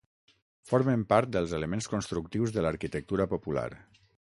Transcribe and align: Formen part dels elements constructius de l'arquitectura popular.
Formen 0.71 1.03
part 1.11 1.29
dels 1.35 1.53
elements 1.59 1.89
constructius 1.93 2.57
de 2.57 2.65
l'arquitectura 2.67 3.31
popular. 3.37 3.71